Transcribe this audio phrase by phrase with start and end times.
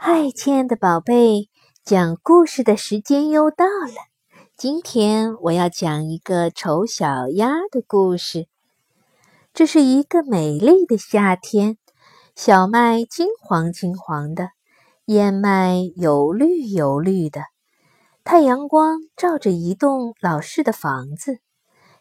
[0.00, 1.48] 嗨，亲爱的宝贝，
[1.82, 3.94] 讲故事的时间又到了。
[4.56, 8.46] 今天我要讲一个丑小鸭的故事。
[9.52, 11.78] 这是一个美丽的夏天，
[12.36, 14.50] 小麦金黄金黄的，
[15.06, 17.42] 燕麦油绿油绿的。
[18.22, 21.40] 太阳光照着一栋老式的房子，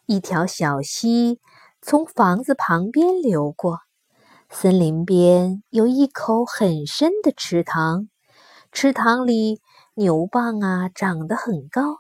[0.06, 1.40] 一条小溪
[1.82, 3.80] 从房子旁边流过。
[4.50, 8.08] 森林边有一口很深的池塘，
[8.72, 9.60] 池塘里
[9.94, 11.98] 牛蒡啊长得很高，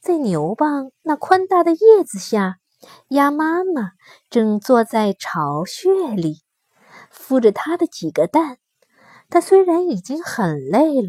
[0.00, 2.56] 在牛蒡那宽大的叶子下，
[3.08, 3.92] 鸭妈妈
[4.28, 6.42] 正坐在巢穴里，
[7.12, 8.58] 孵着它的几个蛋。
[9.30, 11.08] 它虽然已经很累了，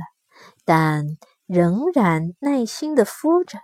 [0.65, 3.57] 但仍然耐心地孵着。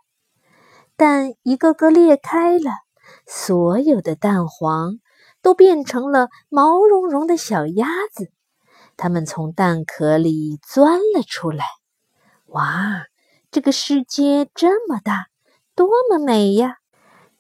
[0.98, 2.72] 蛋一个个裂开了，
[3.28, 5.00] 所有的蛋黄。
[5.42, 8.32] 都变成了毛茸茸的小鸭子，
[8.98, 11.66] 它们从蛋壳里钻了出来。
[12.48, 13.06] 哇，
[13.50, 15.28] 这个世界这么大，
[15.76, 16.78] 多么美呀！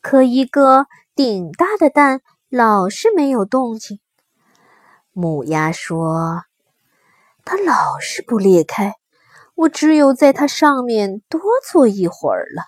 [0.01, 3.99] 可一个顶大的蛋老是没有动静。
[5.11, 6.43] 母鸭说
[7.45, 8.95] ：“它老是不裂开，
[9.53, 12.63] 我只有在它上面多坐一会儿了。”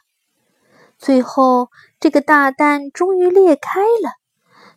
[1.00, 4.23] 最后，这个大蛋终于裂开了。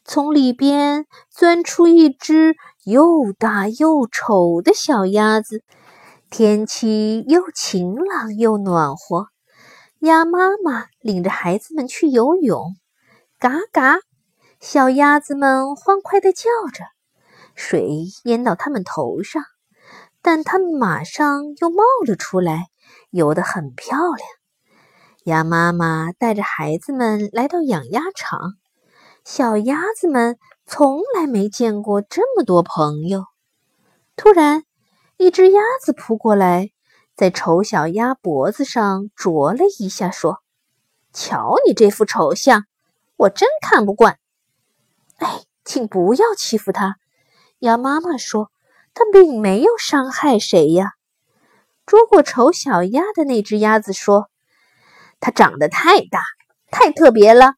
[0.09, 2.55] 从里边钻出一只
[2.85, 5.65] 又大又丑的小鸭子。
[6.31, 9.27] 天气又晴朗又暖和，
[9.99, 12.77] 鸭妈妈领着孩子们去游泳。
[13.41, 13.99] 嘎嘎，
[14.61, 16.85] 小鸭子们欢快地叫着，
[17.57, 19.43] 水淹到它们头上，
[20.23, 22.67] 但它们马上又冒了出来，
[23.11, 24.29] 游得很漂亮。
[25.25, 28.55] 鸭妈妈带着孩子们来到养鸭场。
[29.29, 33.25] 小鸭子们从来没见过这么多朋友。
[34.15, 34.63] 突然，
[35.17, 36.71] 一只鸭子扑过来，
[37.17, 40.43] 在丑小鸭脖子上啄了一下，说
[41.13, 42.67] ：“瞧你这副丑相，
[43.17, 44.21] 我真看不惯。”
[45.19, 46.95] 哎，请不要欺负它。
[47.59, 48.53] 鸭妈妈说
[48.95, 50.93] ：“它并没有伤害谁呀。”
[51.85, 54.31] 捉过丑小鸭的那只鸭子说
[55.19, 56.23] ：“它长得太大，
[56.71, 57.55] 太特别了，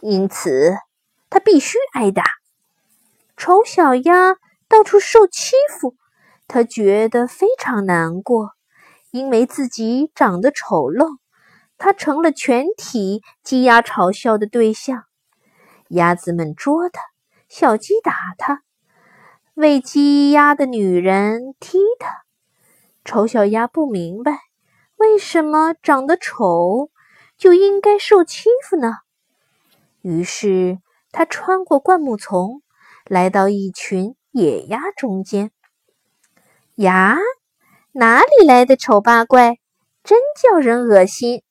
[0.00, 0.76] 因此。”
[1.30, 2.24] 他必须挨打。
[3.36, 4.36] 丑小鸭
[4.68, 5.94] 到处受欺负，
[6.48, 8.52] 他觉得非常难过，
[9.12, 11.18] 因为自己长得丑陋，
[11.76, 15.04] 他成了全体鸡鸭嘲笑的对象。
[15.88, 17.00] 鸭子们捉他，
[17.48, 18.62] 小鸡打他，
[19.54, 22.24] 喂鸡鸭的女人踢他。
[23.04, 24.40] 丑小鸭不明白，
[24.96, 26.90] 为什么长得丑
[27.36, 28.96] 就应该受欺负呢？
[30.02, 30.80] 于是。
[31.10, 32.62] 他穿过灌木丛，
[33.04, 35.50] 来到一群野鸭中间。
[36.74, 37.16] 呀，
[37.92, 39.58] 哪里来的丑八怪，
[40.04, 41.42] 真叫人恶心！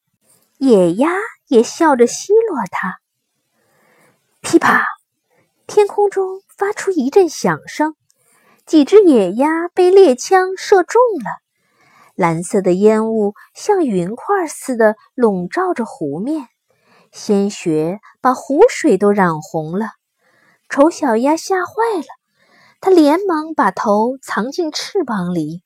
[0.57, 1.11] 野鸭
[1.47, 2.99] 也笑着奚落他。
[4.41, 4.85] 噼啪，
[5.65, 7.95] 天空中发出一阵响声，
[8.65, 11.41] 几只野鸭被猎枪射中了。
[12.15, 16.47] 蓝色的烟雾像云块似的笼罩着湖面。
[17.11, 19.91] 鲜血把湖水都染红了，
[20.69, 22.07] 丑小鸭吓坏了，
[22.81, 25.63] 它连忙把头藏进翅膀里，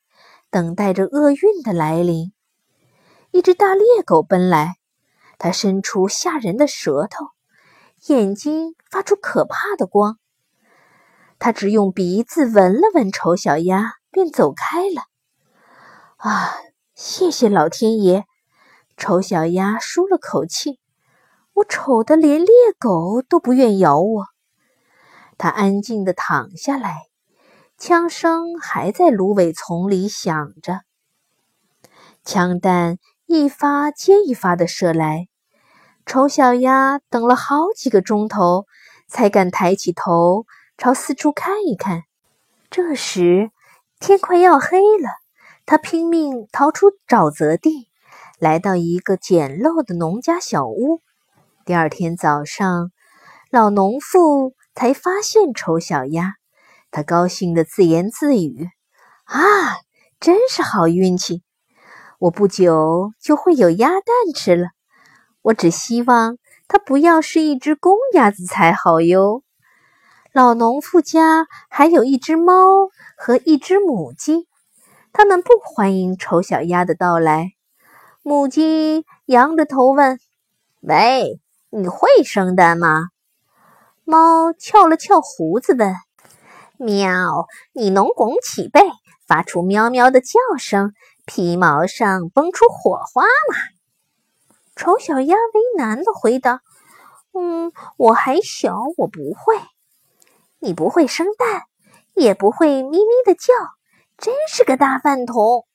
[0.49, 2.33] 等待着厄运的来临。
[3.31, 4.75] 一只大猎狗奔来，
[5.37, 7.27] 它伸出吓人的舌头，
[8.07, 10.17] 眼睛发出可怕的光。
[11.39, 15.03] 它只用鼻子闻了闻丑小鸭，便走开了。
[16.17, 16.53] 啊，
[16.93, 18.25] 谢谢老天爷！
[18.95, 20.79] 丑小鸭舒了口气。
[21.61, 24.25] 我丑的连猎狗都不愿咬我。
[25.37, 27.03] 他安静地躺下来，
[27.77, 30.81] 枪声还在芦苇丛里响着。
[32.23, 35.27] 枪弹一发接一发地射来，
[36.05, 38.65] 丑小鸭等了好几个钟头，
[39.07, 40.45] 才敢抬起头
[40.79, 42.03] 朝四处看一看。
[42.71, 43.51] 这时
[43.99, 45.09] 天快要黑了，
[45.67, 47.87] 他拼命逃出沼泽地，
[48.39, 51.01] 来到一个简陋的农家小屋。
[51.63, 52.91] 第二天早上，
[53.51, 56.33] 老农妇才发现丑小鸭。
[56.89, 58.67] 他高兴地自言自语
[59.25, 59.39] ：“啊，
[60.19, 61.43] 真是好运气！
[62.17, 64.03] 我不久就会有鸭蛋
[64.35, 64.69] 吃了。
[65.43, 66.37] 我只希望
[66.67, 69.43] 它不要是一只公鸭子才好哟。”
[70.33, 74.47] 老农妇家还有一只猫和一只母鸡，
[75.13, 77.51] 他们不欢迎丑小鸭的到来。
[78.23, 80.19] 母鸡扬着头问
[80.81, 81.39] ：“喂？”
[81.73, 83.07] 你会生蛋吗？
[84.03, 85.95] 猫翘了翘胡子问
[86.77, 88.81] ：“喵，你能拱起背，
[89.25, 90.91] 发出喵喵的叫声，
[91.25, 93.55] 皮毛上蹦出火花吗？
[94.75, 96.59] 丑小鸭为难的回答
[97.33, 99.55] ：“嗯，我还小，我不会。
[100.59, 101.63] 你不会生蛋，
[102.15, 103.53] 也不会咪咪的叫，
[104.17, 105.65] 真是个大饭桶。”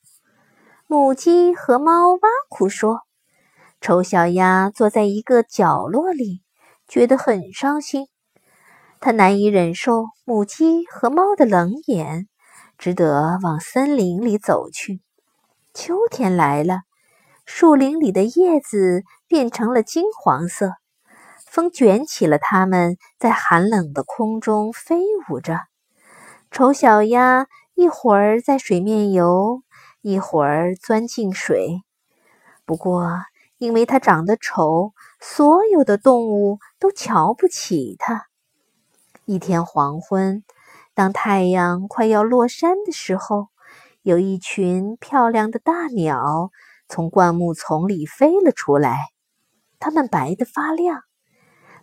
[0.89, 2.21] 母鸡和猫挖
[2.51, 3.01] 苦说
[3.87, 6.43] ：“丑小鸭坐在一个角落里，
[6.88, 8.09] 觉得很伤心。
[8.99, 12.27] 它难以忍受母鸡和猫的冷眼，
[12.79, 15.00] 只得往森林里走去。
[15.73, 16.81] 秋天来了，
[17.44, 20.73] 树林里的叶子变成了金黄色，
[21.49, 25.00] 风卷起了它们，在寒冷的空中飞
[25.31, 25.61] 舞着。
[26.50, 27.47] 丑小鸭
[27.77, 29.62] 一会儿在水面游。”
[30.03, 31.83] 一会儿钻进水，
[32.65, 33.12] 不过
[33.58, 38.26] 因为它长得丑，所有的动物都瞧不起它。
[39.25, 40.44] 一天黄昏，
[40.94, 43.49] 当太阳快要落山的时候，
[44.03, 46.50] 有一群漂亮的大鸟
[46.88, 48.97] 从灌木丛里飞了出来。
[49.79, 51.02] 它们白得发亮，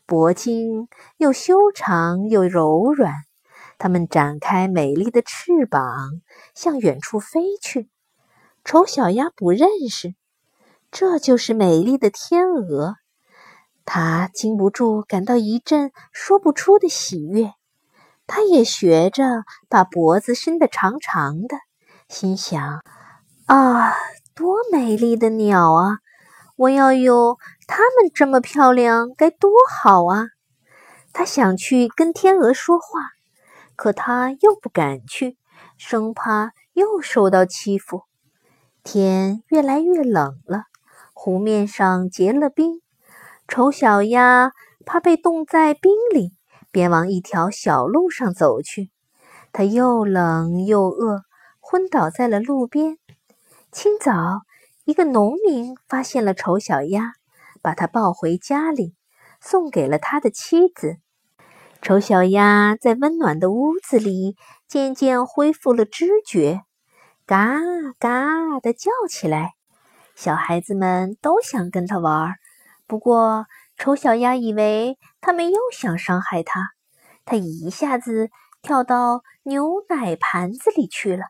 [0.06, 0.88] 脖颈
[1.18, 3.14] 又修长又柔软。
[3.78, 6.10] 它们展开美丽的翅膀，
[6.56, 7.90] 向远处飞去。
[8.64, 10.16] 丑小鸭不认识，
[10.94, 12.98] 这就是美丽的天鹅。
[13.84, 17.52] 它禁不住感到一阵说不出的喜悦。
[18.28, 21.58] 它也学着把脖子伸得长长的，
[22.08, 22.84] 心想
[23.48, 23.96] ：“啊，
[24.36, 25.98] 多美丽的鸟啊！
[26.56, 30.28] 我要有它们这么漂亮，该多好啊！”
[31.12, 32.86] 它想去跟天鹅说话，
[33.76, 35.38] 可它又不敢去，
[35.78, 38.04] 生怕又受到欺负。
[38.84, 40.66] 天越来越冷了，
[41.24, 42.82] 湖面上结了冰。
[43.48, 44.52] 丑小鸭
[44.86, 46.34] 怕被冻在冰里，
[46.70, 48.92] 便往一条小路上走去。
[49.54, 51.22] 它又冷又饿，
[51.62, 52.98] 昏倒在了路边。
[53.72, 54.42] 清早，
[54.84, 57.14] 一个农民发现了丑小鸭，
[57.62, 58.94] 把它抱回家里，
[59.40, 60.98] 送给了他的妻子。
[61.82, 64.36] 丑小鸭在温暖的屋子里
[64.68, 66.64] 渐渐恢复了知觉。
[67.26, 67.62] 嘎
[67.98, 69.54] 嘎的叫起来，
[70.16, 72.36] 小孩子们都想跟他玩。
[72.88, 76.70] 不过，丑小鸭以为他们又想伤害它，
[77.26, 78.30] 它一下子
[78.62, 81.26] 跳到牛奶盘子里去了，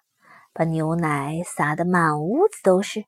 [0.54, 3.06] 把牛奶洒得满屋子都是。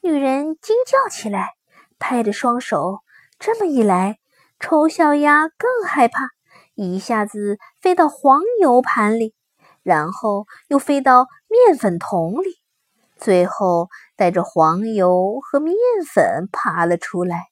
[0.00, 1.50] 女人惊叫起来，
[1.98, 3.00] 拍着双手。
[3.38, 4.18] 这么一来，
[4.58, 6.28] 丑小鸭更害怕，
[6.74, 9.34] 一下子飞到黄油盘里。
[9.84, 12.60] 然后又飞到面粉桶里，
[13.16, 13.88] 最后
[14.22, 15.74] 带着黄油和面
[16.08, 17.46] 粉爬了出来。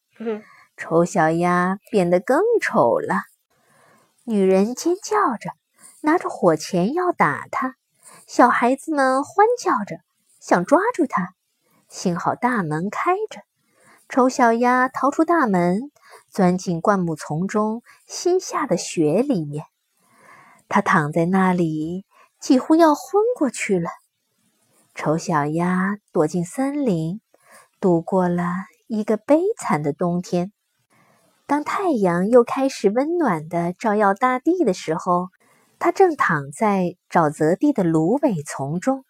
[0.76, 3.16] 丑小鸭变得更丑了。
[4.22, 5.50] 女人尖叫着，
[6.02, 7.70] 拿着火钳要打它；
[8.28, 9.96] 小孩子们欢叫着，
[10.38, 11.30] 想抓住它。
[11.88, 13.40] 幸好大门开着，
[14.08, 15.90] 丑小鸭逃出大门，
[16.28, 19.64] 钻进灌木丛中新下的雪里面。
[20.68, 22.06] 它躺在那里。
[22.38, 23.90] 几乎要昏过去了。
[25.02, 27.22] 丑小鸭躲进森林，
[27.80, 28.44] 度过了
[28.86, 30.52] 一个悲惨的冬天。
[31.46, 35.28] 当太阳又开始温暖的照耀大地的时候，
[35.78, 39.06] 它正躺在沼泽地的芦苇丛中。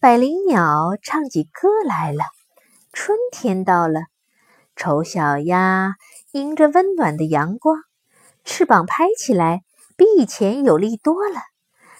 [0.00, 2.24] 百灵鸟唱起歌来了，
[2.92, 4.00] 春天到了。
[4.74, 5.94] 丑小鸭
[6.32, 7.78] 迎着温暖的阳光，
[8.42, 9.62] 翅膀拍起来
[9.96, 11.36] 比以前有力多了。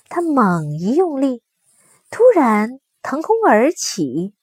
[0.08, 1.44] 它猛一用力，
[2.10, 4.34] 突然腾空而起，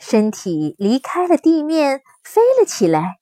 [0.00, 3.20] 身体离开了地面，飞了起来。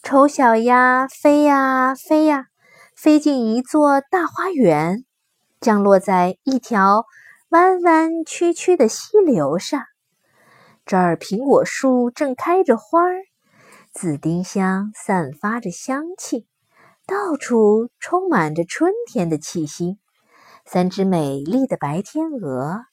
[0.00, 2.46] 丑小鸭飞呀飞呀，
[2.94, 5.04] 飞进一座大花园，
[5.60, 7.04] 降落在一条
[7.48, 9.82] 弯弯曲曲的溪流上。
[10.84, 13.24] 这儿苹果树正开着花儿，
[13.92, 16.46] 紫丁香散发着香气，
[17.08, 19.98] 到处充满着春天的气息。
[20.64, 22.84] 三只美丽的白天鹅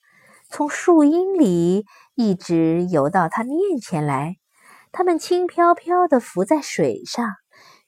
[0.55, 1.83] 从树荫里
[2.13, 4.35] 一直游到它面前来，
[4.91, 7.27] 它们轻飘飘地浮在水上，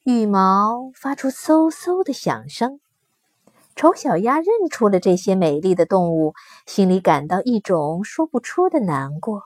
[0.02, 2.80] 羽毛发出嗖嗖的响声。
[3.76, 6.34] 丑小鸭认出了这些美丽的动物，
[6.66, 9.42] 心里感到一种说不出的难过。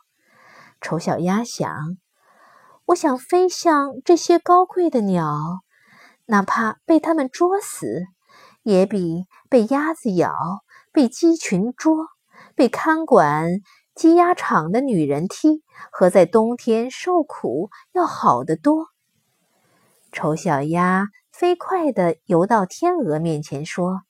[0.81, 1.99] 丑小鸭想
[2.89, 5.61] ：“我想飞向这些高贵的鸟，
[6.25, 8.05] 哪怕被它们捉死。”
[8.65, 10.33] 也比被鸭子咬、
[10.91, 12.07] 被鸡群捉、
[12.61, 13.62] 被看管
[13.95, 18.88] 鸡鸭场的女人踢和在冬天受苦要好得多。
[20.12, 24.02] 丑小鸭飞快地游到天鹅面前，说：“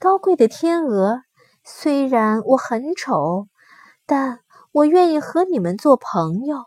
[0.00, 1.24] 高贵的天鹅，
[1.62, 3.48] 虽然我很丑，
[4.06, 4.40] 但
[4.72, 6.64] 我愿意和你们做朋友。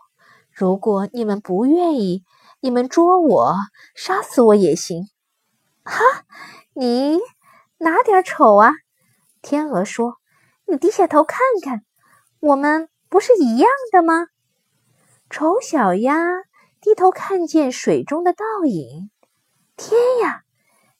[0.52, 2.22] 如果你们不愿意，
[2.60, 3.56] 你们捉我、
[3.96, 5.08] 杀死我也行。”
[5.82, 6.00] 哈，
[6.74, 7.18] 你
[7.78, 8.70] 哪点丑啊？
[9.42, 10.18] 天鹅说
[10.70, 11.84] ：“你低下头看看，
[12.38, 14.28] 我们不是一样的吗？”
[15.28, 16.16] 丑小鸭
[16.80, 19.10] 低头看见水中的倒影，
[19.76, 20.42] 天呀，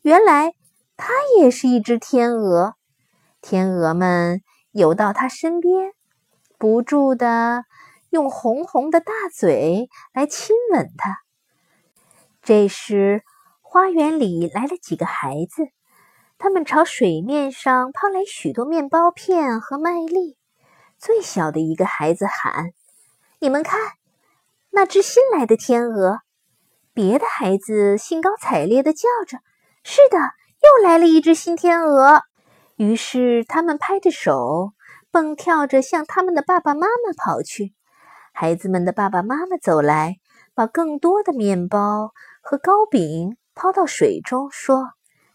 [0.03, 0.55] 原来
[0.97, 2.75] 它也是一只天鹅。
[3.41, 5.93] 天鹅们游到它身边，
[6.59, 7.65] 不住地
[8.11, 11.19] 用红红的大嘴来亲吻它。
[12.43, 13.23] 这时，
[13.63, 15.69] 花园里来了几个孩子。
[16.43, 20.39] 他们朝水面上抛来许多面包片和麦粒。
[20.99, 22.71] 最小的一个孩子喊
[23.41, 23.79] ：“你们看，
[24.71, 26.21] 那只新来的天鹅！”
[26.95, 29.41] 别的孩子兴高采烈地叫着
[29.85, 32.23] ：“是的，又来了一只新天鹅！”
[32.77, 34.73] 于是他们拍着手，
[35.11, 37.75] 蹦跳着向他们的爸爸妈妈跑去。
[38.33, 40.17] 孩子们的爸爸妈妈走来，
[40.55, 44.89] 把更多的面包和糕饼抛到水中，说：“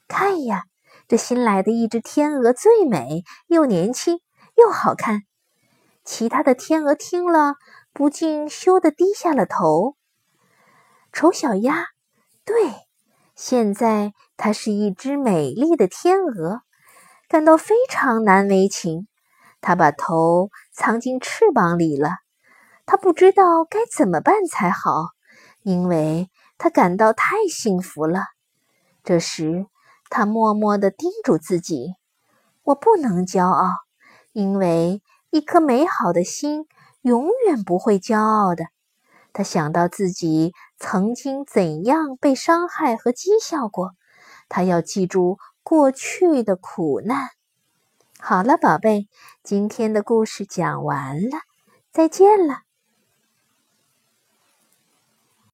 [0.09, 0.63] 看呀！”
[1.07, 4.19] 这新来的一只天鹅最美，又年轻
[4.55, 5.21] 又好看。
[6.03, 7.55] 其他的天鹅听了，
[7.93, 9.95] 不禁羞得低下了头。
[11.13, 11.85] 丑小鸭，
[12.43, 12.73] 对，
[13.35, 16.61] 现在它是一只美丽的天鹅，
[17.27, 19.07] 感到非常难为情。
[19.61, 22.09] 它把头藏进翅膀里了，
[22.87, 25.09] 它不知道该怎么办才好，
[25.61, 28.23] 因为它感到太幸福了。
[29.03, 29.67] 这时。
[30.09, 31.95] 他默默地叮嘱自己
[32.63, 33.69] ：“我不能骄傲，
[34.31, 36.67] 因为一颗美好的心
[37.01, 38.65] 永远不会骄傲的。”
[39.33, 43.91] 他想到自己曾经怎样被伤害和讥笑过，
[44.47, 47.29] 他要记住过去的苦难。
[48.17, 49.09] 好了，宝贝，
[49.43, 51.39] 今天的故事讲完了，
[51.91, 52.59] 再见了。